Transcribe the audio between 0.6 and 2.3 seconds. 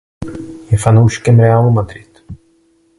Je fanouškem Realu Madrid.